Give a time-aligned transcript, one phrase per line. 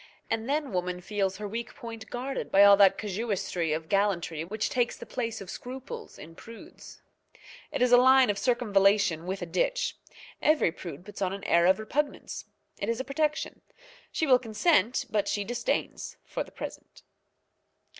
[0.31, 4.67] And then woman feels her weak point guarded by all that casuistry of gallantry which
[4.71, 7.03] takes the place of scruples in prudes.
[7.71, 9.97] It is a line of circumvallation with a ditch.
[10.41, 12.45] Every prude puts on an air of repugnance.
[12.79, 13.61] It is a protection.
[14.11, 17.03] She will consent, but she disdains for the present.